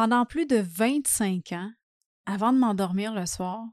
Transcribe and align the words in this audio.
Pendant 0.00 0.26
plus 0.26 0.46
de 0.46 0.58
25 0.58 1.50
ans, 1.50 1.72
avant 2.24 2.52
de 2.52 2.58
m'endormir 2.58 3.12
le 3.12 3.26
soir, 3.26 3.66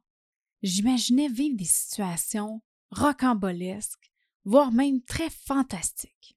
j'imaginais 0.63 1.27
vivre 1.27 1.55
des 1.55 1.65
situations 1.65 2.63
rocambolesques, 2.89 4.11
voire 4.43 4.71
même 4.71 5.03
très 5.03 5.29
fantastiques. 5.29 6.35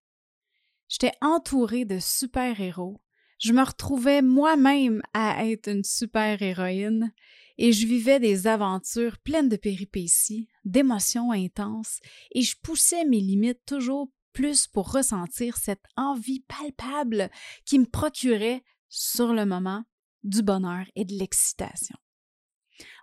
J'étais 0.90 1.14
entourée 1.22 1.86
de 1.86 2.00
super-héros, 2.00 3.00
je 3.40 3.54
me 3.54 3.62
retrouvais 3.62 4.20
moi-même 4.20 5.00
à 5.14 5.46
être 5.46 5.70
une 5.70 5.84
super-héroïne 5.84 7.10
et 7.56 7.72
je 7.72 7.86
vivais 7.86 8.20
des 8.20 8.46
aventures 8.46 9.16
pleines 9.16 9.48
de 9.48 9.56
péripéties, 9.56 10.48
d'émotions 10.66 11.32
intenses, 11.32 12.00
et 12.32 12.42
je 12.42 12.56
poussais 12.62 13.06
mes 13.06 13.20
limites 13.20 13.64
toujours 13.64 14.10
plus 14.34 14.66
pour 14.66 14.92
ressentir 14.92 15.56
cette 15.56 15.86
envie 15.96 16.40
palpable 16.40 17.30
qui 17.64 17.78
me 17.78 17.86
procurait, 17.86 18.62
sur 18.88 19.32
le 19.32 19.44
moment, 19.44 19.84
du 20.24 20.42
bonheur 20.42 20.84
et 20.94 21.04
de 21.04 21.14
l'excitation. 21.14 21.96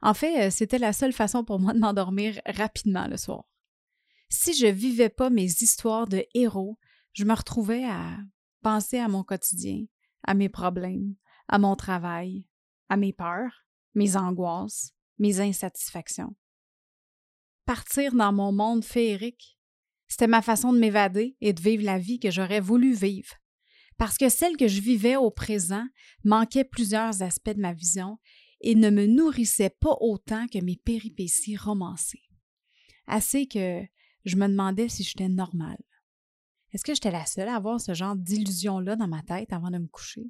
En 0.01 0.13
fait, 0.13 0.47
euh, 0.47 0.49
c'était 0.49 0.77
la 0.77 0.93
seule 0.93 1.13
façon 1.13 1.43
pour 1.43 1.59
moi 1.59 1.73
de 1.73 1.79
m'endormir 1.79 2.39
rapidement 2.45 3.07
le 3.07 3.17
soir. 3.17 3.43
Si 4.29 4.53
je 4.53 4.67
vivais 4.67 5.09
pas 5.09 5.29
mes 5.29 5.45
histoires 5.45 6.07
de 6.07 6.25
héros, 6.33 6.77
je 7.13 7.25
me 7.25 7.33
retrouvais 7.33 7.85
à 7.85 8.17
penser 8.61 8.97
à 8.97 9.07
mon 9.07 9.23
quotidien, 9.23 9.85
à 10.23 10.33
mes 10.33 10.49
problèmes, 10.49 11.15
à 11.47 11.59
mon 11.59 11.75
travail, 11.75 12.47
à 12.89 12.97
mes 12.97 13.13
peurs, 13.13 13.65
mes 13.93 14.17
angoisses, 14.17 14.93
mes 15.19 15.39
insatisfactions. 15.39 16.35
Partir 17.65 18.13
dans 18.13 18.33
mon 18.33 18.51
monde 18.51 18.83
féerique, 18.83 19.57
c'était 20.07 20.27
ma 20.27 20.41
façon 20.41 20.73
de 20.73 20.79
m'évader 20.79 21.35
et 21.41 21.53
de 21.53 21.61
vivre 21.61 21.83
la 21.83 21.97
vie 21.97 22.19
que 22.19 22.31
j'aurais 22.31 22.59
voulu 22.59 22.93
vivre. 22.93 23.33
Parce 23.97 24.17
que 24.17 24.29
celle 24.29 24.57
que 24.57 24.67
je 24.67 24.81
vivais 24.81 25.15
au 25.15 25.31
présent 25.31 25.85
manquait 26.23 26.65
plusieurs 26.65 27.21
aspects 27.21 27.51
de 27.51 27.61
ma 27.61 27.73
vision 27.73 28.17
et 28.61 28.75
ne 28.75 28.89
me 28.89 29.05
nourrissait 29.05 29.69
pas 29.69 29.95
autant 30.01 30.47
que 30.47 30.59
mes 30.59 30.77
péripéties 30.77 31.57
romancées. 31.57 32.23
Assez 33.07 33.47
que 33.47 33.81
je 34.25 34.35
me 34.35 34.47
demandais 34.47 34.89
si 34.89 35.03
j'étais 35.03 35.29
normale. 35.29 35.81
Est-ce 36.73 36.83
que 36.83 36.93
j'étais 36.93 37.11
la 37.11 37.25
seule 37.25 37.47
à 37.47 37.55
avoir 37.55 37.79
ce 37.79 37.93
genre 37.93 38.15
d'illusion-là 38.15 38.95
dans 38.95 39.07
ma 39.07 39.21
tête 39.21 39.53
avant 39.53 39.69
de 39.69 39.77
me 39.77 39.87
coucher? 39.87 40.29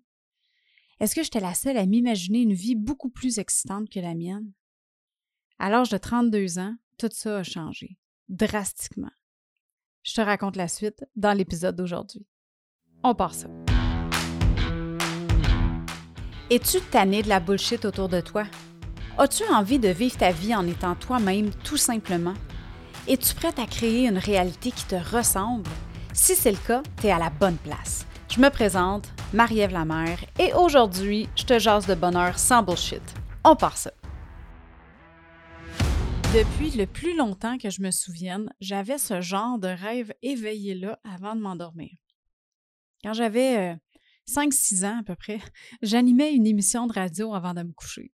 Est-ce 1.00 1.16
que 1.16 1.24
j'étais 1.24 1.40
la 1.40 1.54
seule 1.54 1.78
à 1.78 1.86
m'imaginer 1.86 2.42
une 2.42 2.54
vie 2.54 2.76
beaucoup 2.76 3.10
plus 3.10 3.40
excitante 3.40 3.90
que 3.90 4.00
la 4.00 4.14
mienne? 4.14 4.52
À 5.58 5.70
l'âge 5.70 5.90
de 5.90 5.98
32 5.98 6.60
ans, 6.60 6.76
tout 6.98 7.10
ça 7.12 7.40
a 7.40 7.44
changé, 7.44 7.98
drastiquement. 8.30 9.12
Je 10.04 10.14
te 10.14 10.22
raconte 10.22 10.56
la 10.56 10.68
suite 10.68 11.04
dans 11.16 11.34
l'épisode 11.34 11.76
d'aujourd'hui. 11.76 12.28
On 13.08 13.14
part 13.14 13.36
ça. 13.36 13.48
Es-tu 16.50 16.82
tanné 16.82 17.22
de 17.22 17.30
la 17.30 17.40
bullshit 17.40 17.86
autour 17.86 18.10
de 18.10 18.20
toi? 18.20 18.46
As-tu 19.20 19.44
envie 19.54 19.78
de 19.78 19.90
vivre 19.90 20.18
ta 20.18 20.32
vie 20.32 20.56
en 20.56 20.66
étant 20.66 20.96
toi-même 20.96 21.52
tout 21.64 21.78
simplement? 21.78 22.34
Es-tu 23.08 23.36
prête 23.36 23.60
à 23.60 23.68
créer 23.68 24.08
une 24.08 24.18
réalité 24.18 24.72
qui 24.72 24.86
te 24.86 24.96
ressemble? 24.96 25.70
Si 26.14 26.34
c'est 26.34 26.50
le 26.50 26.58
cas, 26.58 26.82
tu 27.00 27.06
es 27.06 27.12
à 27.12 27.20
la 27.20 27.30
bonne 27.30 27.58
place. 27.58 28.08
Je 28.34 28.42
me 28.42 28.50
présente, 28.50 29.08
Marie-Ève 29.34 29.74
Lamère, 29.74 30.18
et 30.40 30.52
aujourd'hui, 30.54 31.30
je 31.36 31.44
te 31.44 31.60
jase 31.60 31.86
de 31.86 31.94
bonheur 31.94 32.40
sans 32.40 32.64
bullshit. 32.64 33.04
On 33.44 33.56
part 33.56 33.78
ça. 33.78 33.92
Depuis 36.34 36.72
le 36.72 36.88
plus 36.88 37.16
longtemps 37.16 37.60
que 37.60 37.70
je 37.70 37.84
me 37.84 37.92
souvienne, 37.92 38.52
j'avais 38.62 38.98
ce 38.98 39.22
genre 39.22 39.60
de 39.60 39.68
rêve 39.68 40.12
éveillé-là 40.24 40.98
avant 41.04 41.36
de 41.36 41.42
m'endormir. 41.42 41.92
Quand 43.06 43.14
j'avais 43.14 43.78
5-6 44.28 44.84
ans 44.84 45.00
à 45.02 45.04
peu 45.04 45.14
près, 45.14 45.40
j'animais 45.84 46.34
une 46.34 46.48
émission 46.48 46.88
de 46.88 46.94
radio 46.94 47.36
avant 47.36 47.54
de 47.54 47.62
me 47.62 47.72
coucher. 47.72 48.12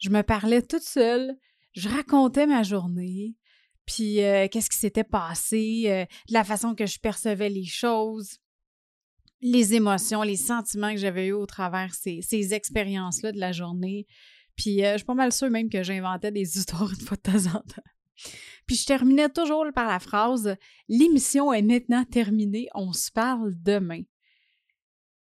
Je 0.00 0.10
me 0.10 0.22
parlais 0.22 0.60
toute 0.60 0.82
seule, 0.82 1.34
je 1.72 1.88
racontais 1.88 2.46
ma 2.46 2.62
journée, 2.62 3.36
puis 3.86 4.22
euh, 4.22 4.46
qu'est-ce 4.48 4.68
qui 4.68 4.76
s'était 4.76 5.02
passé, 5.02 5.84
euh, 5.86 6.04
la 6.28 6.44
façon 6.44 6.74
que 6.74 6.84
je 6.84 6.98
percevais 6.98 7.48
les 7.48 7.64
choses, 7.64 8.36
les 9.40 9.72
émotions, 9.72 10.20
les 10.20 10.36
sentiments 10.36 10.92
que 10.92 11.00
j'avais 11.00 11.28
eus 11.28 11.32
au 11.32 11.46
travers 11.46 11.94
ces, 11.94 12.20
ces 12.20 12.52
expériences-là 12.52 13.32
de 13.32 13.40
la 13.40 13.52
journée. 13.52 14.06
Puis 14.56 14.84
euh, 14.84 14.92
je 14.92 14.98
suis 14.98 15.06
pas 15.06 15.14
mal 15.14 15.32
sûre 15.32 15.48
même 15.48 15.70
que 15.70 15.82
j'inventais 15.82 16.32
des 16.32 16.42
histoires 16.58 16.90
une 16.90 17.00
fois 17.00 17.16
de 17.16 17.22
temps 17.22 17.46
en 17.46 17.60
temps. 17.60 17.82
Puis 18.66 18.76
je 18.76 18.84
terminais 18.84 19.30
toujours 19.30 19.64
par 19.74 19.88
la 19.88 20.00
phrase 20.00 20.54
L'émission 20.90 21.50
est 21.50 21.62
maintenant 21.62 22.04
terminée, 22.04 22.68
on 22.74 22.92
se 22.92 23.10
parle 23.10 23.54
demain. 23.62 24.02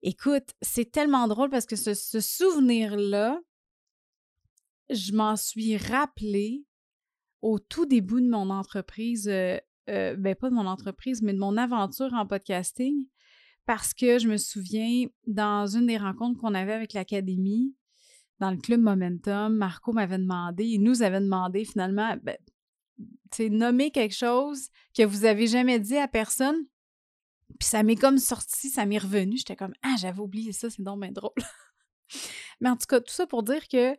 Écoute, 0.08 0.54
c'est 0.62 0.92
tellement 0.92 1.26
drôle 1.26 1.50
parce 1.50 1.66
que 1.66 1.74
ce, 1.74 2.20
souvenir-là, 2.20 3.40
je 4.88 5.12
m'en 5.12 5.34
suis 5.34 5.76
rappelé 5.76 6.64
au 7.42 7.58
tout 7.58 7.86
début 7.86 8.22
de 8.22 8.30
mon 8.30 8.50
entreprise, 8.50 9.26
euh, 9.26 9.58
euh, 9.90 10.14
ben 10.14 10.36
pas 10.36 10.48
de 10.48 10.54
mon 10.54 10.68
entreprise, 10.68 11.22
mais 11.22 11.32
de 11.32 11.40
mon 11.40 11.56
aventure 11.56 12.14
en 12.14 12.24
podcasting, 12.24 13.08
parce 13.66 13.94
que 13.94 14.20
je 14.20 14.28
me 14.28 14.36
souviens, 14.36 15.06
dans 15.26 15.66
une 15.66 15.88
des 15.88 15.98
rencontres 15.98 16.38
qu'on 16.38 16.54
avait 16.54 16.74
avec 16.74 16.92
l'Académie, 16.92 17.74
dans 18.38 18.52
le 18.52 18.58
club 18.58 18.82
Momentum, 18.82 19.56
Marco 19.56 19.92
m'avait 19.92 20.18
demandé, 20.18 20.66
il 20.66 20.84
nous 20.84 21.02
avait 21.02 21.20
demandé 21.20 21.64
finalement, 21.64 22.16
ben, 22.22 22.36
tu 23.32 23.50
nommer 23.50 23.90
quelque 23.90 24.14
chose 24.14 24.68
que 24.96 25.02
vous 25.02 25.24
avez 25.24 25.48
jamais 25.48 25.80
dit 25.80 25.96
à 25.96 26.06
personne, 26.06 26.64
puis 27.58 27.68
ça 27.68 27.82
m'est 27.82 27.96
comme 27.96 28.18
sorti, 28.18 28.68
ça 28.68 28.86
m'est 28.86 28.98
revenu. 28.98 29.36
J'étais 29.36 29.56
comme 29.56 29.74
Ah, 29.82 29.94
j'avais 29.98 30.20
oublié 30.20 30.52
ça, 30.52 30.70
c'est 30.70 30.82
donc 30.82 31.00
bien 31.00 31.12
drôle. 31.12 31.32
Mais 32.60 32.68
en 32.68 32.76
tout 32.76 32.86
cas, 32.88 33.00
tout 33.00 33.12
ça 33.12 33.26
pour 33.26 33.42
dire 33.42 33.66
que 33.68 33.96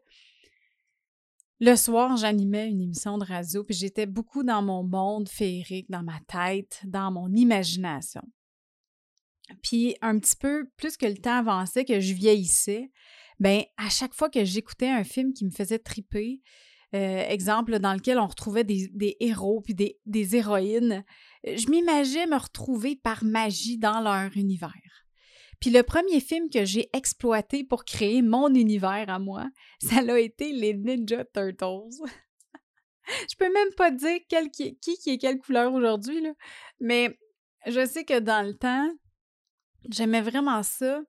le 1.59 1.75
soir, 1.75 2.17
j'animais 2.17 2.69
une 2.69 2.81
émission 2.81 3.17
de 3.17 3.25
radio, 3.25 3.63
puis 3.63 3.75
j'étais 3.75 4.05
beaucoup 4.05 4.43
dans 4.43 4.61
mon 4.61 4.83
monde 4.83 5.27
féerique, 5.27 5.89
dans 5.89 6.03
ma 6.03 6.19
tête, 6.27 6.81
dans 6.83 7.11
mon 7.11 7.33
imagination. 7.33 8.21
Puis 9.63 9.95
un 10.01 10.19
petit 10.19 10.35
peu 10.35 10.69
plus 10.77 10.97
que 10.97 11.05
le 11.05 11.17
temps 11.17 11.39
avançait, 11.39 11.85
que 11.85 11.99
je 11.99 12.13
vieillissais, 12.13 12.91
ben 13.39 13.63
à 13.77 13.89
chaque 13.89 14.13
fois 14.13 14.29
que 14.29 14.43
j'écoutais 14.43 14.89
un 14.89 15.03
film 15.03 15.33
qui 15.33 15.45
me 15.45 15.51
faisait 15.51 15.79
triper, 15.79 16.41
euh, 16.93 17.23
exemple 17.27 17.79
dans 17.79 17.93
lequel 17.93 18.19
on 18.19 18.27
retrouvait 18.27 18.63
des, 18.63 19.17
héros 19.19 19.61
puis 19.61 19.73
des, 19.73 19.99
des 20.05 20.35
héroïnes, 20.35 21.03
je 21.43 21.69
m'imaginais 21.69 22.27
me 22.27 22.37
retrouver 22.37 22.95
par 22.95 23.23
magie 23.23 23.77
dans 23.77 24.01
leur 24.01 24.35
univers. 24.35 24.71
Puis 25.59 25.71
le 25.71 25.83
premier 25.83 26.19
film 26.19 26.49
que 26.49 26.65
j'ai 26.65 26.89
exploité 26.93 27.63
pour 27.63 27.83
créer 27.83 28.21
mon 28.21 28.53
univers 28.53 29.05
à 29.07 29.19
moi, 29.19 29.45
ça 29.81 29.97
a 29.97 30.19
été 30.19 30.51
les 30.51 30.73
Ninja 30.73 31.25
Turtles. 31.25 32.03
je 33.29 33.35
peux 33.37 33.51
même 33.51 33.73
pas 33.75 33.91
dire 33.91 34.19
qui, 34.29 34.77
qui 34.79 35.09
est 35.09 35.17
quelle 35.17 35.39
couleur 35.39 35.73
aujourd'hui, 35.73 36.23
mais 36.79 37.17
je 37.65 37.85
sais 37.85 38.05
que 38.05 38.19
dans 38.19 38.45
le 38.45 38.53
temps, 38.53 38.91
j'aimais 39.89 40.21
vraiment 40.21 40.63
ça. 40.63 41.01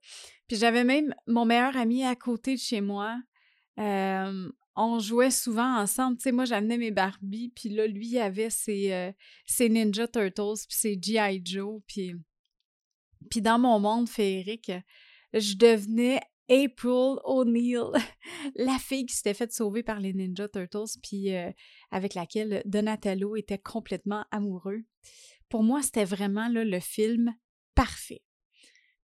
Puis 0.48 0.56
j'avais 0.56 0.84
même 0.84 1.14
mon 1.26 1.44
meilleur 1.44 1.76
ami 1.76 2.04
à 2.04 2.16
côté 2.16 2.54
de 2.54 2.60
chez 2.60 2.80
moi. 2.80 3.16
Euh, 3.78 4.48
on 4.78 5.00
jouait 5.00 5.32
souvent 5.32 5.76
ensemble. 5.78 6.16
Tu 6.16 6.22
sais, 6.22 6.32
moi, 6.32 6.44
j'amenais 6.44 6.78
mes 6.78 6.92
Barbie, 6.92 7.52
puis 7.54 7.68
là, 7.68 7.86
lui, 7.86 8.18
avait 8.18 8.48
ses, 8.48 8.92
euh, 8.92 9.12
ses 9.44 9.68
Ninja 9.68 10.06
Turtles, 10.06 10.66
puis 10.68 10.76
ses 10.78 10.98
G.I. 11.00 11.42
Joe, 11.44 11.82
puis... 11.86 12.14
Puis 13.28 13.42
dans 13.42 13.58
mon 13.58 13.80
monde 13.80 14.08
féerique, 14.08 14.70
je 15.32 15.56
devenais 15.56 16.20
April 16.48 17.18
O'Neil, 17.24 17.82
la 18.54 18.78
fille 18.78 19.06
qui 19.06 19.16
s'était 19.16 19.34
faite 19.34 19.52
sauver 19.52 19.82
par 19.82 19.98
les 19.98 20.14
Ninja 20.14 20.48
Turtles, 20.48 20.98
puis 21.02 21.34
euh, 21.34 21.50
avec 21.90 22.14
laquelle 22.14 22.62
Donatello 22.64 23.34
était 23.34 23.58
complètement 23.58 24.24
amoureux. 24.30 24.84
Pour 25.48 25.64
moi, 25.64 25.82
c'était 25.82 26.04
vraiment 26.04 26.48
le 26.48 26.80
film 26.80 27.34
parfait 27.74 28.22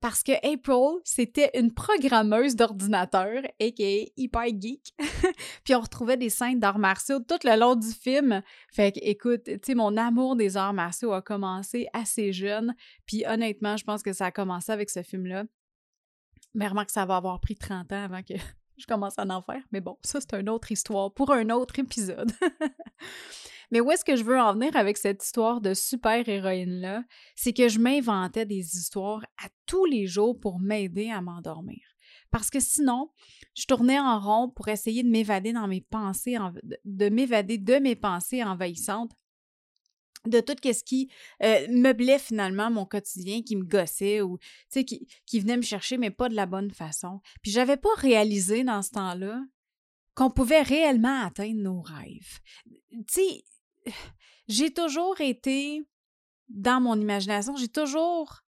parce 0.04 0.22
que 0.22 0.32
April, 0.46 1.00
c'était 1.02 1.50
une 1.58 1.72
programmeuse 1.72 2.56
d'ordinateur, 2.56 3.38
a.k.a. 3.58 4.04
hyper 4.18 4.48
geek. 4.48 4.92
puis 5.64 5.74
on 5.74 5.80
retrouvait 5.80 6.18
des 6.18 6.28
scènes 6.28 6.60
d'arts 6.60 6.78
martiaux 6.78 7.20
tout 7.20 7.38
le 7.42 7.58
long 7.58 7.74
du 7.74 7.90
film. 7.90 8.42
Fait 8.70 8.92
que, 8.92 9.00
écoute, 9.00 9.44
tu 9.44 9.58
sais, 9.64 9.74
mon 9.74 9.96
amour 9.96 10.36
des 10.36 10.58
arts 10.58 10.74
martiaux 10.74 11.14
a 11.14 11.22
commencé 11.22 11.88
assez 11.94 12.34
jeune. 12.34 12.74
Puis 13.06 13.24
honnêtement, 13.26 13.78
je 13.78 13.84
pense 13.84 14.02
que 14.02 14.12
ça 14.12 14.26
a 14.26 14.30
commencé 14.30 14.70
avec 14.70 14.90
ce 14.90 15.02
film-là. 15.02 15.44
Mais 16.52 16.68
remarque, 16.68 16.90
ça 16.90 17.06
va 17.06 17.16
avoir 17.16 17.40
pris 17.40 17.56
30 17.56 17.90
ans 17.94 18.04
avant 18.04 18.22
que 18.22 18.34
je 18.76 18.86
commence 18.86 19.18
à 19.18 19.26
en 19.26 19.42
faire. 19.42 19.62
Mais 19.72 19.80
bon, 19.80 19.96
ça, 20.02 20.20
c'est 20.20 20.34
une 20.34 20.48
autre 20.48 20.72
histoire 20.72 21.12
pour 21.12 21.32
un 21.32 21.50
autre 21.50 21.78
épisode. 21.78 22.32
Mais 23.70 23.80
où 23.80 23.90
est-ce 23.90 24.04
que 24.04 24.16
je 24.16 24.24
veux 24.24 24.38
en 24.38 24.52
venir 24.52 24.76
avec 24.76 24.96
cette 24.96 25.24
histoire 25.24 25.60
de 25.60 25.74
super-héroïne-là? 25.74 27.02
C'est 27.34 27.52
que 27.52 27.68
je 27.68 27.78
m'inventais 27.78 28.46
des 28.46 28.76
histoires 28.76 29.24
à 29.42 29.48
tous 29.66 29.84
les 29.84 30.06
jours 30.06 30.38
pour 30.38 30.60
m'aider 30.60 31.10
à 31.10 31.20
m'endormir. 31.20 31.80
Parce 32.30 32.50
que 32.50 32.60
sinon, 32.60 33.10
je 33.54 33.64
tournais 33.66 33.98
en 33.98 34.18
rond 34.20 34.50
pour 34.50 34.68
essayer 34.68 35.02
de 35.02 35.08
m'évader 35.08 35.52
dans 35.52 35.68
mes 35.68 35.80
pensées, 35.80 36.36
de 36.84 37.08
m'évader 37.08 37.58
de 37.58 37.74
mes 37.74 37.96
pensées 37.96 38.42
envahissantes 38.42 39.12
de 40.26 40.40
tout 40.40 40.56
ce 40.62 40.84
qui 40.84 41.10
euh, 41.42 41.66
meublait 41.70 42.18
finalement 42.18 42.70
mon 42.70 42.86
quotidien, 42.86 43.42
qui 43.42 43.56
me 43.56 43.64
gossait 43.64 44.20
ou 44.20 44.38
qui, 44.70 45.06
qui 45.26 45.40
venait 45.40 45.56
me 45.56 45.62
chercher, 45.62 45.98
mais 45.98 46.10
pas 46.10 46.28
de 46.28 46.34
la 46.34 46.46
bonne 46.46 46.70
façon. 46.70 47.20
Puis 47.42 47.50
j'avais 47.50 47.76
pas 47.76 47.94
réalisé 47.96 48.64
dans 48.64 48.82
ce 48.82 48.90
temps-là 48.90 49.40
qu'on 50.14 50.30
pouvait 50.30 50.62
réellement 50.62 51.22
atteindre 51.22 51.60
nos 51.60 51.80
rêves. 51.80 52.40
Tu 52.90 53.04
sais, 53.08 53.44
j'ai 54.48 54.72
toujours 54.72 55.20
été 55.20 55.82
dans 56.48 56.80
mon 56.80 57.00
imagination, 57.00 57.56
j'ai 57.56 57.68
toujours 57.68 58.42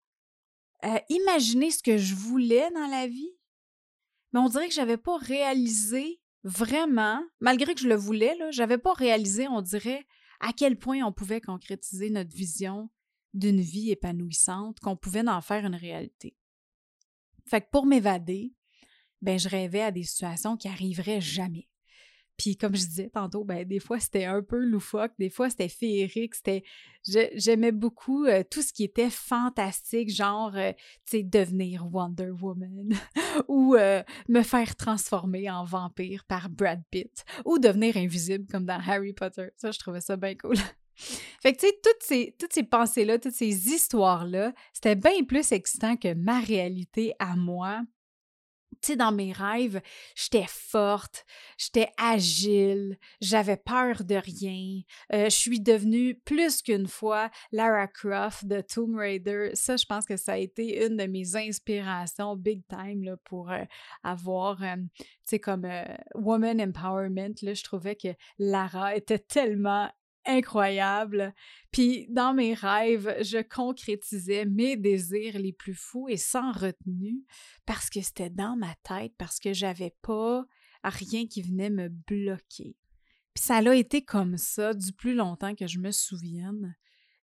euh, 0.84 0.98
imaginé 1.08 1.70
ce 1.70 1.82
que 1.82 1.96
je 1.96 2.14
voulais 2.14 2.70
dans 2.72 2.86
la 2.86 3.06
vie, 3.06 3.32
mais 4.32 4.40
on 4.40 4.48
dirait 4.48 4.68
que 4.68 4.74
j'avais 4.74 4.96
pas 4.96 5.16
réalisé 5.16 6.20
vraiment, 6.42 7.22
malgré 7.40 7.74
que 7.74 7.80
je 7.80 7.88
le 7.88 7.94
voulais, 7.94 8.36
j'avais 8.50 8.78
pas 8.78 8.92
réalisé, 8.92 9.48
on 9.48 9.62
dirait, 9.62 10.04
à 10.40 10.52
quel 10.52 10.78
point 10.78 11.02
on 11.04 11.12
pouvait 11.12 11.40
concrétiser 11.40 12.10
notre 12.10 12.34
vision 12.34 12.90
d'une 13.32 13.60
vie 13.60 13.90
épanouissante, 13.90 14.80
qu'on 14.80 14.96
pouvait 14.96 15.28
en 15.28 15.40
faire 15.40 15.64
une 15.64 15.74
réalité. 15.74 16.36
Fait 17.46 17.60
que 17.60 17.70
pour 17.70 17.86
m'évader, 17.86 18.54
ben 19.22 19.38
je 19.38 19.48
rêvais 19.48 19.82
à 19.82 19.90
des 19.90 20.04
situations 20.04 20.56
qui 20.56 20.68
arriveraient 20.68 21.20
jamais. 21.20 21.68
Puis 22.36 22.56
comme 22.56 22.74
je 22.74 22.84
disais 22.84 23.10
tantôt, 23.10 23.44
ben 23.44 23.64
des 23.64 23.78
fois 23.78 24.00
c'était 24.00 24.24
un 24.24 24.42
peu 24.42 24.58
loufoque, 24.58 25.12
des 25.18 25.30
fois 25.30 25.50
c'était 25.50 25.68
féerique, 25.68 26.34
c'était 26.34 26.64
j'aimais 27.34 27.72
beaucoup 27.72 28.24
euh, 28.24 28.42
tout 28.48 28.62
ce 28.62 28.72
qui 28.72 28.84
était 28.84 29.10
fantastique, 29.10 30.10
genre 30.10 30.52
euh, 30.56 30.72
tu 31.06 31.18
sais 31.18 31.22
devenir 31.22 31.86
Wonder 31.92 32.30
Woman 32.30 32.94
ou 33.48 33.76
euh, 33.76 34.02
me 34.28 34.42
faire 34.42 34.74
transformer 34.74 35.48
en 35.50 35.64
vampire 35.64 36.24
par 36.24 36.48
Brad 36.48 36.82
Pitt 36.90 37.24
ou 37.44 37.58
devenir 37.58 37.96
invisible 37.96 38.46
comme 38.50 38.64
dans 38.64 38.80
Harry 38.84 39.12
Potter. 39.12 39.48
Ça 39.56 39.70
je 39.70 39.78
trouvais 39.78 40.00
ça 40.00 40.16
bien 40.16 40.34
cool. 40.34 40.56
Fait 40.96 41.52
que, 41.52 41.58
tu 41.58 41.66
sais, 41.66 41.80
toutes 41.82 42.02
ces, 42.02 42.36
toutes 42.38 42.52
ces 42.52 42.62
pensées-là, 42.62 43.18
toutes 43.18 43.34
ces 43.34 43.68
histoires-là, 43.68 44.52
c'était 44.72 44.94
bien 44.94 45.24
plus 45.26 45.50
excitant 45.52 45.96
que 45.96 46.14
ma 46.14 46.40
réalité 46.40 47.14
à 47.18 47.34
moi 47.34 47.82
dans 48.92 49.12
mes 49.12 49.32
rêves, 49.32 49.80
j'étais 50.14 50.46
forte, 50.48 51.24
j'étais 51.58 51.88
agile, 51.96 52.98
j'avais 53.20 53.56
peur 53.56 54.04
de 54.04 54.14
rien. 54.14 54.80
Euh, 55.12 55.24
je 55.24 55.36
suis 55.36 55.60
devenue 55.60 56.14
plus 56.24 56.62
qu'une 56.62 56.86
fois 56.86 57.30
Lara 57.52 57.86
Croft 57.86 58.46
de 58.46 58.60
Tomb 58.60 58.96
Raider. 58.96 59.50
Ça, 59.54 59.76
je 59.76 59.86
pense 59.86 60.06
que 60.06 60.16
ça 60.16 60.34
a 60.34 60.36
été 60.36 60.84
une 60.86 60.96
de 60.96 61.06
mes 61.06 61.36
inspirations 61.36 62.36
big 62.36 62.62
time 62.68 63.02
là, 63.02 63.16
pour 63.24 63.50
euh, 63.50 63.64
avoir, 64.02 64.62
euh, 64.62 64.76
tu 64.76 65.04
sais, 65.24 65.38
comme 65.38 65.66
Woman 66.14 66.60
Empowerment. 66.60 67.34
Je 67.42 67.64
trouvais 67.64 67.96
que 67.96 68.08
Lara 68.38 68.94
était 68.94 69.18
tellement 69.18 69.90
incroyable. 70.26 71.34
Puis 71.70 72.06
dans 72.10 72.34
mes 72.34 72.54
rêves, 72.54 73.16
je 73.22 73.42
concrétisais 73.42 74.44
mes 74.44 74.76
désirs 74.76 75.38
les 75.38 75.52
plus 75.52 75.74
fous 75.74 76.08
et 76.08 76.16
sans 76.16 76.52
retenue 76.52 77.24
parce 77.66 77.90
que 77.90 78.00
c'était 78.00 78.30
dans 78.30 78.56
ma 78.56 78.74
tête, 78.82 79.12
parce 79.18 79.38
que 79.38 79.52
j'avais 79.52 79.94
pas 80.02 80.44
rien 80.82 81.26
qui 81.26 81.42
venait 81.42 81.70
me 81.70 81.88
bloquer. 81.88 82.76
Puis 83.34 83.44
ça 83.44 83.56
a 83.56 83.74
été 83.74 84.04
comme 84.04 84.36
ça 84.36 84.74
du 84.74 84.92
plus 84.92 85.14
longtemps 85.14 85.54
que 85.54 85.66
je 85.66 85.78
me 85.78 85.90
souvienne, 85.90 86.76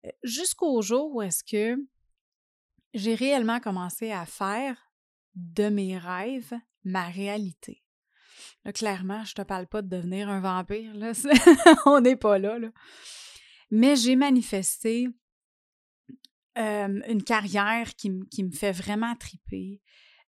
euh, 0.05 0.09
jusqu'au 0.23 0.81
jour 0.81 1.15
où 1.15 1.21
est-ce 1.21 1.43
que 1.43 1.77
j'ai 2.93 3.15
réellement 3.15 3.59
commencé 3.59 4.11
à 4.11 4.25
faire 4.25 4.91
de 5.35 5.69
mes 5.69 5.97
rêves 5.97 6.53
ma 6.83 7.07
réalité. 7.09 7.83
Là, 8.65 8.73
clairement, 8.73 9.23
je 9.23 9.33
te 9.33 9.41
parle 9.41 9.67
pas 9.67 9.81
de 9.81 9.89
devenir 9.89 10.29
un 10.29 10.39
vampire, 10.39 10.93
là. 10.95 11.13
on 11.85 12.01
n'est 12.01 12.15
pas 12.15 12.37
là. 12.37 12.57
Mais 13.69 13.95
j'ai 13.95 14.15
manifesté 14.15 15.07
une 16.55 17.23
carrière 17.23 17.95
qui, 17.95 18.09
me 18.09 18.51
fait 18.51 18.71
vraiment 18.73 19.15
triper. 19.15 19.81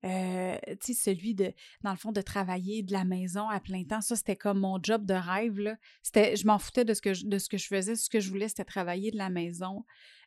Euh, 0.06 0.58
tu 0.82 0.94
sais, 0.94 1.12
celui 1.12 1.34
de, 1.34 1.54
dans 1.82 1.92
le 1.92 1.98
fond, 1.98 2.12
de 2.12 2.22
travailler 2.22 2.84
de 2.84 2.92
la 2.92 3.06
maison 3.06 3.48
à 3.48 3.60
plein 3.62 3.86
temps, 3.86 4.02
ça, 4.02 4.16
c'était 4.16 4.36
comme 4.36 4.60
mon 4.60 4.78
job 4.82 5.06
de 5.06 5.14
rêve, 5.14 5.78
je 6.14 6.46
m'en 6.46 6.60
foutais 6.60 6.84
de 6.84 6.94
ce, 6.94 7.02
que 7.02 7.14
je, 7.14 7.26
de 7.26 7.38
ce 7.38 7.48
que 7.48 7.58
je 7.58 7.68
faisais. 7.68 7.96
Ce 7.96 8.10
que 8.10 8.20
je 8.20 8.30
voulais, 8.30 8.50
c'était 8.50 8.66
travailler 8.66 9.12
de 9.12 9.18
la 9.18 9.30
maison. 9.30 9.86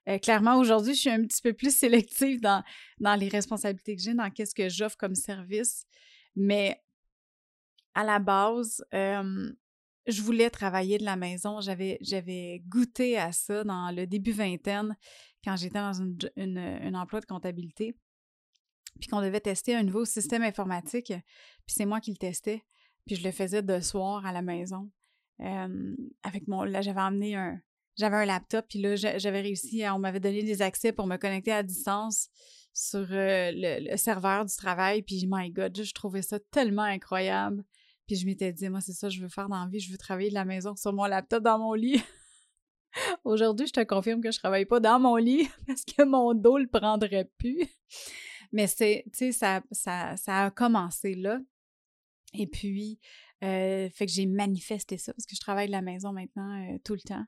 Euh, 0.08 0.18
clairement, 0.18 0.58
aujourd'hui, 0.58 0.94
je 0.94 1.00
suis 1.00 1.10
un 1.10 1.22
petit 1.24 1.42
peu 1.42 1.52
plus 1.52 1.76
sélective 1.76 2.40
dans, 2.40 2.62
les 3.00 3.28
responsabilités 3.28 3.96
que 3.96 4.02
j'ai, 4.02 4.14
dans 4.14 4.30
qu'est-ce 4.30 4.54
que 4.54 4.68
j'offre 4.68 4.96
comme 4.96 5.14
service. 5.14 5.84
Mais 6.36 6.82
à 7.96 8.04
la 8.04 8.19
base, 8.19 8.84
je 8.93 10.22
voulais 10.22 10.50
travailler 10.50 10.98
de 10.98 11.04
la 11.04 11.16
maison. 11.16 11.60
J'avais, 11.60 12.62
goûté 12.69 13.19
à 13.19 13.32
ça 13.32 13.64
dans 13.64 13.90
le 13.90 14.06
début 14.06 14.32
vingtaine, 14.32 14.96
quand 15.43 15.56
j'étais 15.56 15.78
dans 15.78 15.94
une, 15.94 16.58
un 16.58 16.94
emploi 16.94 17.20
de 17.20 17.26
comptabilité, 17.26 17.96
puis 19.00 19.08
qu'on 19.08 19.20
devait 19.20 19.40
tester 19.40 19.75
un 19.75 19.82
nouveau 19.82 20.04
système 20.04 20.43
informatique. 20.43 21.06
Puis 21.08 21.75
c'est 21.75 21.87
moi 21.87 22.00
qui 22.00 22.10
le 22.10 22.19
testais. 22.19 22.62
Puis 23.06 23.16
je 23.16 23.25
le 23.25 23.32
faisais 23.32 23.62
de 23.62 23.81
soir 23.81 24.26
à 24.26 24.32
la 24.32 24.43
maison. 24.43 24.90
avec 25.38 26.46
mon, 26.48 26.64
là, 26.64 26.82
j'avais 26.82 27.00
emmené 27.00 27.34
un, 27.34 27.60
j'avais 27.96 28.16
un 28.16 28.26
laptop, 28.26 28.66
puis 28.69 28.78
là, 28.81 28.94
j'avais 28.96 29.40
réussi, 29.40 29.84
on 29.90 29.98
m'avait 29.98 30.20
donné 30.20 30.43
des 30.43 30.60
accès 30.60 30.93
pour 30.93 31.06
me 31.06 31.16
connecter 31.16 31.52
à 31.52 31.62
distance 31.62 32.28
sur 32.75 33.06
le, 33.08 33.96
serveur 33.96 34.44
du 34.44 34.54
travail, 34.54 35.02
puis 35.02 35.26
my 35.26 35.50
God, 35.50 35.82
je 35.82 35.94
trouvais 35.94 36.20
ça 36.20 36.38
tellement 36.50 36.82
incroyable. 36.82 37.64
Puis 38.06 38.17
je 38.17 38.26
m'étais 38.26 38.53
dit, 38.53 38.69
moi, 38.69 38.81
c'est 38.81 38.93
ça 38.93 39.08
je 39.08 39.20
veux 39.20 39.29
faire 39.29 39.49
dans 39.49 39.62
la 39.62 39.69
vie, 39.69 39.81
je 39.81 39.91
veux 39.91 39.99
travailler 39.99 40.29
de 40.29 40.35
la 40.35 40.44
maison 40.44 40.76
sur 40.76 40.93
mon 40.93 41.05
laptop 41.05 41.43
dans 41.43 41.58
mon 41.58 41.75
lit. 41.75 42.03
Aujourd'hui, 43.25 43.67
je 43.67 43.73
te 43.73 43.85
confirme 43.85 44.20
que 44.20 44.31
je 44.31 44.38
travaille 44.38 44.64
pas 44.64 44.81
dans 44.81 45.00
mon 45.00 45.17
lit 45.17 45.49
parce 45.67 45.85
que 45.85 46.05
mon 46.05 46.35
dos 46.35 46.58
le 46.58 46.69
prendrait 46.69 47.31
plus. 47.38 47.67
Mais 48.53 48.67
c'est, 48.67 49.05
tu 49.12 49.19
sais, 49.19 49.32
ça, 49.32 49.62
ça, 49.73 50.17
ça, 50.17 50.44
a 50.44 50.50
commencé 50.50 51.14
là. 51.14 51.41
Et 52.32 52.47
puis, 52.47 52.99
euh, 53.43 53.88
fait 53.91 54.06
que 54.06 54.12
j'ai 54.12 54.26
manifesté 54.26 54.99
ça 54.99 55.12
parce 55.12 55.26
que 55.26 55.35
je 55.35 55.41
travaille 55.41 55.67
de 55.67 55.73
la 55.73 55.82
maison 55.82 56.12
maintenant 56.12 56.62
euh, 56.62 56.79
tout 56.85 56.94
le 56.94 57.00
temps. 57.00 57.25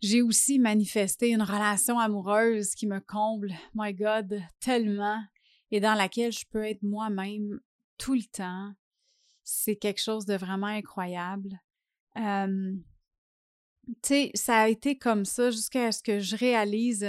J'ai 0.00 0.22
aussi 0.22 0.58
manifesté 0.58 1.30
une 1.30 1.42
relation 1.42 1.98
amoureuse 1.98 2.74
qui 2.74 2.86
me 2.86 3.00
comble, 3.00 3.52
my 3.74 3.94
God, 3.94 4.40
tellement, 4.60 5.20
et 5.70 5.80
dans 5.80 5.94
laquelle 5.94 6.32
je 6.32 6.44
peux 6.50 6.64
être 6.64 6.82
moi-même 6.82 7.58
tout 7.98 8.14
le 8.14 8.24
temps, 8.30 8.72
c'est 9.44 9.76
quelque 9.76 10.00
chose 10.00 10.24
de 10.24 10.34
vraiment 10.34 10.66
incroyable. 10.66 11.60
tu 12.16 12.82
sais, 14.02 14.30
ça 14.34 14.62
a 14.62 14.68
été 14.68 14.96
comme 14.96 15.24
ça 15.24 15.50
jusqu'à 15.50 15.92
ce 15.92 16.02
que 16.02 16.18
je 16.18 16.36
réalise, 16.36 17.04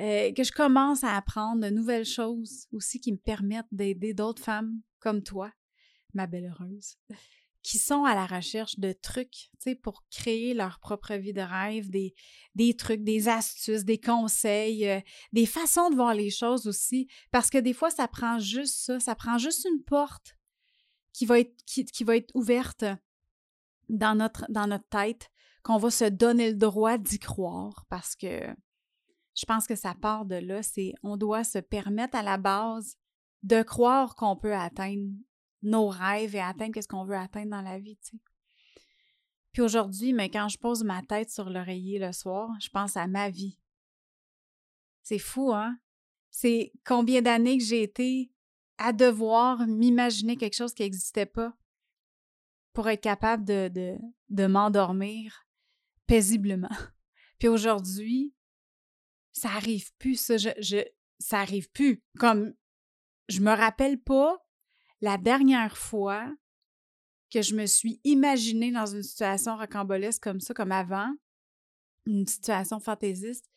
euh, 0.00 0.32
que 0.32 0.42
je 0.42 0.52
commence 0.52 1.04
à 1.04 1.16
apprendre 1.16 1.62
de 1.62 1.70
nouvelles 1.70 2.04
choses 2.04 2.66
aussi 2.72 3.00
qui 3.00 3.12
me 3.12 3.18
permettent 3.18 3.66
d'aider 3.70 4.14
d'autres 4.14 4.42
femmes 4.42 4.80
comme 4.98 5.22
toi, 5.22 5.52
ma 6.14 6.26
belle 6.26 6.46
heureuse, 6.46 6.96
qui 7.62 7.78
sont 7.78 8.04
à 8.04 8.14
la 8.14 8.26
recherche 8.26 8.78
de 8.78 8.92
trucs, 8.92 9.30
tu 9.30 9.50
sais, 9.60 9.74
pour 9.76 10.04
créer 10.10 10.54
leur 10.54 10.80
propre 10.80 11.14
vie 11.14 11.32
de 11.32 11.40
rêve, 11.40 11.90
des, 11.90 12.76
trucs, 12.76 13.04
des 13.04 13.28
astuces, 13.28 13.84
des 13.84 14.00
conseils, 14.00 15.02
des 15.32 15.46
façons 15.46 15.90
de 15.90 15.94
voir 15.94 16.14
les 16.14 16.30
choses 16.30 16.66
aussi, 16.66 17.06
parce 17.30 17.50
que 17.50 17.58
des 17.58 17.72
fois, 17.74 17.90
ça 17.90 18.08
prend 18.08 18.38
juste 18.38 18.74
ça, 18.74 18.98
ça 18.98 19.14
prend 19.14 19.38
juste 19.38 19.66
une 19.66 19.84
porte 19.84 20.36
qui 21.12 21.26
va 21.26 21.38
être, 21.40 22.30
ouverte 22.34 22.84
dans 23.88 24.14
notre, 24.16 24.46
tête, 24.90 25.30
qu'on 25.62 25.78
va 25.78 25.90
se 25.90 26.04
donner 26.04 26.50
le 26.50 26.56
droit 26.56 26.98
d'y 26.98 27.18
croire 27.18 27.84
parce 27.88 28.16
que 28.16 28.54
je 29.34 29.46
pense 29.46 29.66
que 29.66 29.74
ça 29.74 29.94
part 29.94 30.24
de 30.24 30.36
là, 30.36 30.62
c'est 30.62 30.92
on 31.02 31.16
doit 31.16 31.44
se 31.44 31.58
permettre 31.58 32.16
à 32.16 32.22
la 32.22 32.36
base 32.36 32.96
de 33.42 33.62
croire 33.62 34.14
qu'on 34.14 34.36
peut 34.36 34.54
atteindre 34.54 35.10
nos 35.62 35.88
rêves 35.88 36.34
et 36.34 36.40
atteindre 36.40 36.80
ce 36.80 36.88
qu'on 36.88 37.04
veut 37.04 37.16
atteindre 37.16 37.50
dans 37.50 37.62
la 37.62 37.78
vie. 37.78 37.98
Puis 39.52 39.62
aujourd'hui, 39.62 40.12
mais 40.12 40.30
quand 40.30 40.48
je 40.48 40.58
pose 40.58 40.82
ma 40.82 41.02
tête 41.02 41.30
sur 41.30 41.50
l'oreiller 41.50 41.98
le 41.98 42.12
soir, 42.12 42.50
je 42.60 42.68
pense 42.70 42.96
à 42.96 43.06
ma 43.06 43.30
vie. 43.30 43.58
C'est 45.02 45.18
fou, 45.18 45.52
hein? 45.52 45.78
C'est 46.30 46.72
combien 46.86 47.20
d'années 47.20 47.58
que 47.58 47.64
j'ai 47.64 47.82
été 47.82 48.31
à 48.82 48.92
devoir 48.92 49.64
m'imaginer 49.68 50.36
quelque 50.36 50.56
chose 50.56 50.74
qui 50.74 50.82
n'existait 50.82 51.26
pas 51.26 51.56
pour 52.72 52.88
être 52.88 53.00
capable 53.00 53.44
de, 53.44 53.70
de, 54.28 54.46
m'endormir 54.46 55.46
paisiblement. 56.06 56.68
Puis 57.38 57.46
aujourd'hui, 57.46 58.34
ça 59.32 59.50
arrive 59.50 59.94
plus, 59.98 60.18
ça, 60.18 60.36
je, 60.36 60.50
je, 60.58 60.78
ça 61.20 61.38
arrive 61.38 61.70
plus. 61.70 62.02
Comme, 62.18 62.54
je 63.28 63.40
me 63.40 63.52
rappelle 63.52 64.00
pas 64.00 64.44
la 65.00 65.16
dernière 65.16 65.76
fois 65.76 66.34
que 67.30 67.40
je 67.40 67.54
me 67.54 67.66
suis 67.66 68.00
imaginée 68.02 68.72
dans 68.72 68.86
une 68.86 69.04
situation 69.04 69.56
rocambolesque 69.56 70.22
comme 70.22 70.40
ça, 70.40 70.54
comme 70.54 70.72
avant, 70.72 71.14
une 72.06 72.26
situation 72.26 72.80
fantaisiste, 72.80 73.48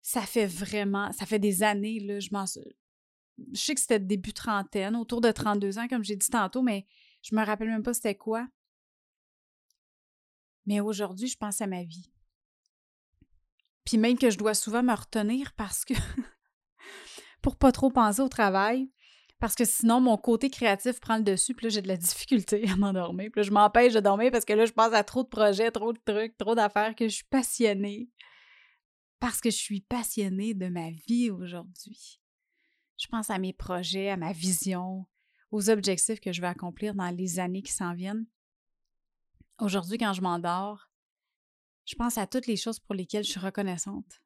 ça 0.00 0.22
fait 0.22 0.46
vraiment, 0.46 1.12
ça 1.12 1.26
fait 1.26 1.40
des 1.40 1.64
années, 1.64 1.98
là, 1.98 2.20
je 2.20 2.28
m'en 2.30 2.46
je 3.52 3.60
sais 3.60 3.74
que 3.74 3.80
c'était 3.80 3.98
début 3.98 4.32
trentaine, 4.32 4.96
autour 4.96 5.20
de 5.20 5.30
32 5.30 5.78
ans, 5.78 5.88
comme 5.88 6.04
j'ai 6.04 6.16
dit 6.16 6.28
tantôt, 6.28 6.62
mais 6.62 6.86
je 7.22 7.34
me 7.34 7.44
rappelle 7.44 7.68
même 7.68 7.82
pas 7.82 7.94
c'était 7.94 8.14
quoi. 8.14 8.46
Mais 10.66 10.80
aujourd'hui, 10.80 11.28
je 11.28 11.36
pense 11.36 11.60
à 11.60 11.66
ma 11.66 11.82
vie. 11.82 12.10
Puis 13.84 13.96
même 13.96 14.18
que 14.18 14.28
je 14.28 14.36
dois 14.36 14.54
souvent 14.54 14.82
me 14.82 14.94
retenir 14.94 15.54
parce 15.54 15.84
que 15.84 15.94
pour 17.42 17.56
pas 17.56 17.72
trop 17.72 17.90
penser 17.90 18.20
au 18.20 18.28
travail, 18.28 18.90
parce 19.40 19.54
que 19.54 19.64
sinon 19.64 20.00
mon 20.00 20.18
côté 20.18 20.50
créatif 20.50 21.00
prend 21.00 21.16
le 21.16 21.22
dessus, 21.22 21.54
puis 21.54 21.66
là 21.66 21.70
j'ai 21.70 21.80
de 21.80 21.88
la 21.88 21.96
difficulté 21.96 22.68
à 22.70 22.76
m'endormir. 22.76 23.30
Puis 23.32 23.40
là, 23.40 23.42
je 23.44 23.50
m'empêche 23.50 23.94
de 23.94 24.00
dormir 24.00 24.30
parce 24.30 24.44
que 24.44 24.52
là 24.52 24.66
je 24.66 24.72
pense 24.72 24.92
à 24.92 25.04
trop 25.04 25.22
de 25.22 25.28
projets, 25.28 25.70
trop 25.70 25.92
de 25.92 26.00
trucs, 26.04 26.36
trop 26.36 26.54
d'affaires 26.54 26.94
que 26.94 27.08
je 27.08 27.14
suis 27.14 27.28
passionnée. 27.30 28.10
Parce 29.20 29.40
que 29.40 29.50
je 29.50 29.56
suis 29.56 29.80
passionnée 29.80 30.54
de 30.54 30.68
ma 30.68 30.90
vie 30.90 31.30
aujourd'hui. 31.30 32.17
Je 32.98 33.06
pense 33.06 33.30
à 33.30 33.38
mes 33.38 33.52
projets, 33.52 34.10
à 34.10 34.16
ma 34.16 34.32
vision, 34.32 35.06
aux 35.52 35.70
objectifs 35.70 36.20
que 36.20 36.32
je 36.32 36.40
vais 36.40 36.48
accomplir 36.48 36.94
dans 36.94 37.10
les 37.10 37.38
années 37.38 37.62
qui 37.62 37.72
s'en 37.72 37.94
viennent. 37.94 38.26
Aujourd'hui, 39.60 39.98
quand 39.98 40.12
je 40.12 40.20
m'endors, 40.20 40.90
je 41.84 41.94
pense 41.94 42.18
à 42.18 42.26
toutes 42.26 42.46
les 42.46 42.56
choses 42.56 42.80
pour 42.80 42.94
lesquelles 42.94 43.24
je 43.24 43.30
suis 43.30 43.40
reconnaissante. 43.40 44.20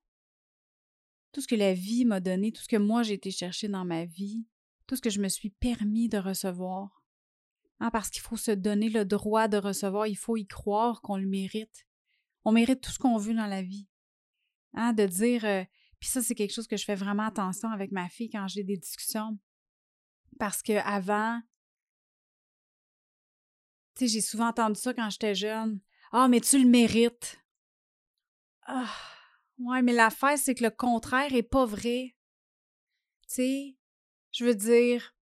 Tout 1.33 1.43
ce 1.43 1.49
que 1.49 1.55
la 1.55 1.75
vie 1.75 2.05
m'a 2.05 2.21
donné, 2.21 2.51
tout 2.51 2.63
ce 2.63 2.69
que 2.69 2.77
moi 2.77 3.03
j'ai 3.03 3.15
été 3.15 3.31
chercher 3.31 3.69
dans 3.69 3.85
ma 3.85 4.05
vie, 4.05 4.47
tout 4.87 4.97
ce 4.97 5.03
que 5.03 5.11
je 5.11 5.21
me 5.21 5.29
suis 5.29 5.51
permis 5.51 6.09
de 6.09 6.19
recevoir. 6.19 7.03
Hein, 7.79 7.91
parce 7.91 8.11
qu'il 8.11 8.23
faut 8.23 8.37
se 8.37 8.51
donner 8.51 8.89
le 8.89 9.05
droit 9.05 9.49
de 9.49 9.57
recevoir, 9.57 10.07
il 10.07 10.17
faut 10.17 10.37
y 10.37 10.47
croire 10.47 11.03
qu'on 11.03 11.17
le 11.17 11.27
mérite. 11.27 11.87
On 12.45 12.53
mérite 12.53 12.81
tout 12.81 12.91
ce 12.91 12.99
qu'on 12.99 13.17
veut 13.19 13.35
dans 13.35 13.47
la 13.47 13.63
vie. 13.63 13.89
Hein, 14.75 14.93
de 14.93 15.07
dire, 15.07 15.45
euh, 15.45 15.65
puis 16.03 16.11
ça, 16.11 16.21
c'est 16.21 16.35
quelque 16.35 16.53
chose 16.53 16.67
que 16.67 16.77
je 16.77 16.85
fais 16.85 16.97
vraiment 16.97 17.29
attention 17.29 17.71
avec 17.71 17.93
ma 17.93 18.09
fille 18.09 18.29
quand 18.29 18.49
j'ai 18.49 18.65
des 18.65 18.77
discussions. 18.77 19.39
Parce 20.37 20.61
que 20.61 20.73
avant, 20.85 21.41
tu 23.95 24.01
sais, 24.01 24.09
j'ai 24.09 24.21
souvent 24.21 24.49
entendu 24.49 24.75
ça 24.81 24.93
quand 24.95 25.09
j'étais 25.11 25.37
jeune. 25.37 25.79
Ah, 26.11 26.27
mais 26.27 26.41
tu 26.41 26.61
le 26.61 26.69
mérites. 26.69 27.41
Ah, 28.65 28.93
ouais, 29.59 29.81
mais 29.81 29.93
l'affaire, 29.93 30.37
c'est 30.37 30.57
que 30.57 30.65
le 30.65 30.71
contraire 30.71 31.33
est 31.33 31.45
pas 31.45 31.67
vrai. 31.67 32.17
Tu 33.29 33.35
sais, 33.35 33.77
je 34.33 34.45
veux 34.45 34.57
dire, 34.57 35.15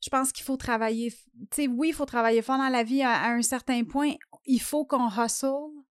je 0.00 0.08
pense 0.08 0.30
qu'il 0.30 0.44
faut 0.44 0.56
travailler. 0.56 1.10
Tu 1.10 1.46
sais, 1.50 1.66
oui, 1.66 1.88
il 1.88 1.94
faut 1.94 2.06
travailler 2.06 2.42
fort 2.42 2.58
dans 2.58 2.68
la 2.68 2.84
vie 2.84 3.02
à, 3.02 3.24
un 3.24 3.42
certain 3.42 3.82
point. 3.82 4.12
Il 4.44 4.60
faut 4.60 4.84
qu'on 4.84 5.08
hustle 5.08 5.82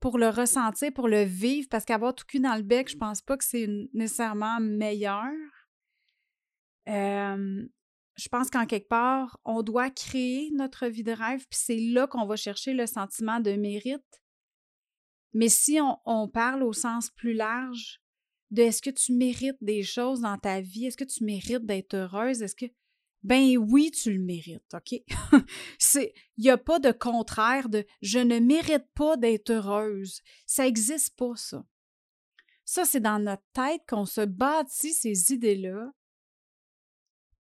pour 0.00 0.18
le 0.18 0.28
ressentir, 0.28 0.92
pour 0.92 1.08
le 1.08 1.22
vivre, 1.22 1.68
parce 1.70 1.84
qu'avoir 1.84 2.14
tout 2.14 2.24
cul 2.26 2.40
dans 2.40 2.56
le 2.56 2.62
bec, 2.62 2.88
je 2.88 2.96
pense 2.96 3.20
pas 3.20 3.36
que 3.36 3.44
c'est 3.44 3.68
nécessairement 3.92 4.60
meilleur. 4.60 5.32
je 6.86 8.28
pense 8.30 8.50
qu'en 8.50 8.66
quelque 8.66 8.88
part, 8.88 9.38
on 9.44 9.62
doit 9.62 9.90
créer 9.90 10.50
notre 10.54 10.86
vie 10.86 11.02
de 11.02 11.12
rêve, 11.12 11.46
puis 11.48 11.60
c'est 11.60 11.78
là 11.78 12.06
qu'on 12.06 12.26
va 12.26 12.36
chercher 12.36 12.72
le 12.72 12.86
sentiment 12.86 13.40
de 13.40 13.52
mérite. 13.52 14.22
Mais 15.34 15.48
si 15.48 15.78
on, 15.80 15.98
on 16.04 16.28
parle 16.28 16.62
au 16.62 16.72
sens 16.72 17.10
plus 17.10 17.34
large 17.34 18.00
de 18.50 18.62
est-ce 18.62 18.80
que 18.80 18.90
tu 18.90 19.12
mérites 19.12 19.58
des 19.60 19.82
choses 19.82 20.20
dans 20.20 20.38
ta 20.38 20.60
vie, 20.60 20.86
est-ce 20.86 20.96
que 20.96 21.04
tu 21.04 21.24
mérites 21.24 21.66
d'être 21.66 21.94
heureuse, 21.94 22.42
est-ce 22.42 22.54
que 22.54 22.66
ben 23.22 23.56
oui, 23.58 23.90
tu 23.90 24.12
le 24.12 24.22
mérites, 24.22 24.74
OK? 24.74 24.92
il 25.94 26.12
n'y 26.38 26.50
a 26.50 26.58
pas 26.58 26.78
de 26.78 26.92
contraire 26.92 27.68
de 27.68 27.84
je 28.00 28.18
ne 28.18 28.38
mérite 28.38 28.86
pas 28.94 29.16
d'être 29.16 29.50
heureuse. 29.50 30.22
Ça 30.46 30.64
n'existe 30.64 31.16
pas 31.16 31.34
ça. 31.36 31.64
Ça 32.64 32.84
c'est 32.84 33.00
dans 33.00 33.18
notre 33.18 33.46
tête 33.52 33.82
qu'on 33.88 34.06
se 34.06 34.20
bâtit 34.20 34.92
ces 34.92 35.32
idées-là. 35.32 35.92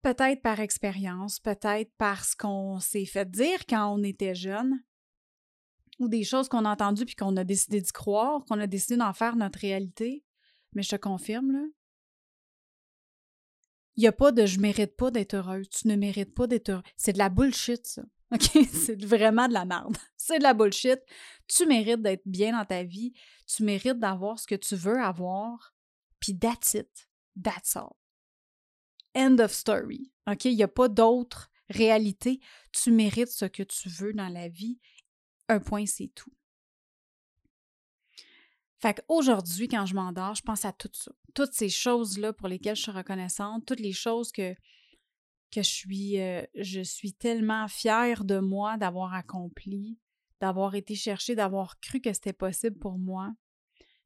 Peut-être 0.01 0.41
par 0.41 0.59
expérience, 0.59 1.39
peut-être 1.39 1.91
parce 1.97 2.35
qu'on 2.35 2.79
s'est 2.79 3.05
fait 3.05 3.29
dire 3.29 3.65
quand 3.67 3.91
on 3.91 4.03
était 4.03 4.35
jeune, 4.35 4.83
ou 5.99 6.07
des 6.07 6.23
choses 6.23 6.49
qu'on 6.49 6.65
a 6.65 6.71
entendues 6.71 7.05
puis 7.05 7.15
qu'on 7.15 7.35
a 7.37 7.43
décidé 7.43 7.81
d'y 7.81 7.91
croire, 7.91 8.43
qu'on 8.45 8.59
a 8.59 8.67
décidé 8.67 8.97
d'en 8.97 9.13
faire 9.13 9.35
notre 9.35 9.59
réalité. 9.59 10.23
Mais 10.73 10.83
je 10.83 10.89
te 10.89 10.95
confirme, 10.95 11.51
là, 11.51 11.65
il 13.97 14.01
n'y 14.01 14.07
a 14.07 14.11
pas 14.11 14.31
de 14.31 14.45
je 14.45 14.59
mérite 14.59 14.95
pas 14.95 15.11
d'être 15.11 15.35
heureuse, 15.35 15.69
tu 15.69 15.87
ne 15.87 15.95
mérites 15.95 16.33
pas 16.33 16.47
d'être 16.47 16.69
heureuse. 16.69 16.83
C'est 16.97 17.13
de 17.13 17.17
la 17.17 17.29
bullshit, 17.29 17.85
ça. 17.85 18.03
OK? 18.33 18.67
C'est 18.71 19.03
vraiment 19.03 19.47
de 19.47 19.53
la 19.53 19.65
merde. 19.65 19.97
C'est 20.17 20.39
de 20.39 20.43
la 20.43 20.53
bullshit. 20.53 20.99
Tu 21.47 21.65
mérites 21.65 22.01
d'être 22.01 22.23
bien 22.25 22.57
dans 22.57 22.65
ta 22.65 22.83
vie. 22.83 23.13
Tu 23.45 23.63
mérites 23.63 23.99
d'avoir 23.99 24.39
ce 24.39 24.47
que 24.47 24.55
tu 24.55 24.75
veux 24.75 24.99
avoir. 24.99 25.73
Puis 26.19 26.37
that's 26.37 26.73
it. 26.73 27.09
That's 27.41 27.75
all. 27.75 27.95
End 29.15 29.37
of 29.39 29.51
story. 29.51 30.11
OK? 30.27 30.45
Il 30.45 30.55
n'y 30.55 30.63
a 30.63 30.67
pas 30.67 30.87
d'autre 30.87 31.51
réalité. 31.69 32.39
Tu 32.71 32.91
mérites 32.91 33.29
ce 33.29 33.45
que 33.45 33.63
tu 33.63 33.89
veux 33.89 34.13
dans 34.13 34.29
la 34.29 34.49
vie. 34.49 34.79
Un 35.47 35.59
point, 35.59 35.85
c'est 35.85 36.07
tout. 36.07 36.33
Fait 38.85 39.01
qu'aujourd'hui, 39.01 39.67
quand 39.67 39.87
je 39.87 39.95
m'endors, 39.95 40.35
je 40.35 40.43
pense 40.43 40.63
à 40.63 40.71
tout 40.71 40.91
ça. 40.93 41.11
Toutes 41.33 41.53
ces 41.53 41.69
choses-là 41.69 42.33
pour 42.33 42.47
lesquelles 42.47 42.75
je 42.75 42.83
suis 42.83 42.91
reconnaissante, 42.91 43.65
toutes 43.65 43.79
les 43.79 43.93
choses 43.93 44.31
que, 44.31 44.53
que 45.51 45.63
je 45.63 45.69
suis, 45.71 46.21
euh, 46.21 46.43
je 46.53 46.81
suis 46.81 47.11
tellement 47.11 47.67
fière 47.67 48.23
de 48.23 48.37
moi 48.37 48.77
d'avoir 48.77 49.15
accompli, 49.15 49.97
d'avoir 50.39 50.75
été 50.75 50.93
chercher, 50.93 51.33
d'avoir 51.33 51.79
cru 51.79 51.99
que 51.99 52.13
c'était 52.13 52.31
possible 52.31 52.77
pour 52.77 52.99
moi. 52.99 53.33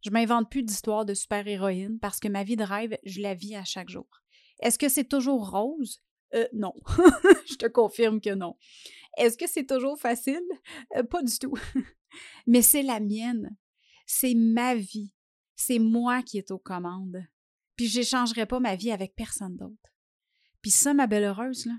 Je 0.02 0.12
m'invente 0.12 0.50
plus 0.50 0.64
d'histoire 0.64 1.04
de 1.04 1.14
super-héroïne 1.14 2.00
parce 2.00 2.22
que 2.22 2.30
ma 2.30 2.46
vie 2.46 2.56
de 2.56 2.64
rêve, 2.64 2.98
je 3.04 3.20
la 3.20 3.34
vis 3.34 3.58
à 3.58 3.66
chaque 3.66 3.90
jour. 3.90 4.08
Est-ce 4.62 4.80
que 4.80 4.88
c'est 4.88 5.10
toujours 5.10 5.50
rose? 5.50 6.02
Euh, 6.36 6.48
non. 6.54 6.74
je 7.50 7.56
te 7.56 7.66
confirme 7.66 8.22
que 8.22 8.34
non. 8.34 8.56
Est-ce 9.18 9.38
que 9.38 9.50
c'est 9.50 9.66
toujours 9.66 10.00
facile? 10.00 10.40
Euh, 10.96 11.04
pas 11.04 11.22
du 11.22 11.38
tout. 11.38 11.58
Mais 12.48 12.62
c'est 12.62 12.84
la 12.84 13.02
mienne. 13.02 13.58
C'est 14.12 14.34
ma 14.34 14.74
vie. 14.74 15.14
C'est 15.56 15.78
moi 15.78 16.24
qui 16.24 16.40
est 16.40 16.50
aux 16.50 16.58
commandes. 16.58 17.24
Puis 17.76 17.88
j'échangerai 17.88 18.48
pas 18.48 18.60
ma 18.60 18.76
vie 18.76 18.92
avec 18.92 19.14
personne 19.16 19.56
d'autre. 19.56 19.94
Puis 20.64 20.72
ça, 20.72 20.96
ma 20.96 21.06
belle 21.06 21.26
heureuse, 21.26 21.68
là, 21.68 21.76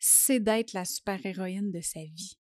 c'est 0.00 0.40
d'être 0.40 0.72
la 0.72 0.84
super-héroïne 0.84 1.70
de 1.70 1.80
sa 1.80 2.00
vie. 2.00 2.36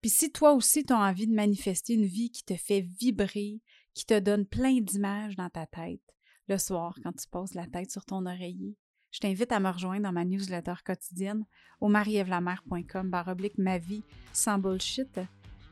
Puis 0.00 0.08
si 0.08 0.32
toi 0.32 0.54
aussi 0.54 0.84
tu 0.84 0.94
as 0.94 0.98
envie 0.98 1.26
de 1.26 1.34
manifester 1.34 1.92
une 1.92 2.06
vie 2.06 2.30
qui 2.30 2.44
te 2.44 2.56
fait 2.56 2.80
vibrer, 2.80 3.60
qui 3.92 4.06
te 4.06 4.18
donne 4.18 4.46
plein 4.46 4.80
d'images 4.80 5.36
dans 5.36 5.50
ta 5.50 5.66
tête, 5.66 6.00
le 6.48 6.56
soir 6.56 6.98
quand 7.02 7.12
tu 7.12 7.28
poses 7.28 7.52
la 7.52 7.66
tête 7.66 7.90
sur 7.90 8.06
ton 8.06 8.24
oreiller, 8.24 8.78
je 9.10 9.20
t'invite 9.20 9.52
à 9.52 9.60
me 9.60 9.70
rejoindre 9.70 10.04
dans 10.04 10.12
ma 10.12 10.24
newsletter 10.24 10.76
quotidienne 10.82 11.44
au 11.80 11.88
marievlamer.com 11.88 13.10
baroblique 13.10 13.58
ma 13.58 13.76
vie 13.76 14.02
sans 14.32 14.58
bullshit 14.58 15.20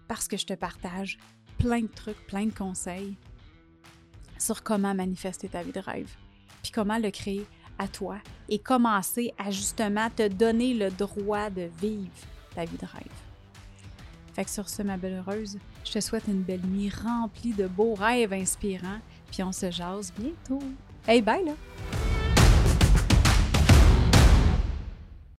parce 0.06 0.28
que 0.28 0.36
je 0.36 0.44
te 0.44 0.54
partage 0.54 1.18
plein 1.58 1.82
de 1.82 1.88
trucs, 1.94 2.26
plein 2.26 2.46
de 2.46 2.54
conseils 2.54 3.16
sur 4.38 4.62
comment 4.62 4.94
manifester 4.94 5.48
ta 5.48 5.62
vie 5.62 5.72
de 5.72 5.80
rêve, 5.80 6.10
puis 6.62 6.72
comment 6.72 6.98
le 6.98 7.10
créer 7.10 7.46
à 7.78 7.88
toi 7.88 8.18
et 8.48 8.58
commencer 8.58 9.32
à 9.38 9.50
justement 9.50 10.08
te 10.10 10.28
donner 10.28 10.74
le 10.74 10.90
droit 10.90 11.50
de 11.50 11.68
vivre 11.80 12.10
ta 12.54 12.64
vie 12.64 12.76
de 12.76 12.86
rêve. 12.86 13.12
Fait 14.34 14.44
que 14.44 14.50
sur 14.50 14.68
ce, 14.68 14.82
ma 14.82 14.96
belle 14.96 15.22
heureuse, 15.26 15.58
je 15.84 15.92
te 15.92 16.00
souhaite 16.00 16.24
une 16.26 16.42
belle 16.42 16.64
nuit 16.66 16.90
remplie 16.90 17.52
de 17.52 17.66
beaux 17.66 17.94
rêves 17.94 18.32
inspirants, 18.32 18.98
puis 19.30 19.42
on 19.42 19.52
se 19.52 19.70
jase 19.70 20.12
bientôt. 20.18 20.62
Hey, 21.06 21.22
bye 21.22 21.44
là! 21.44 21.52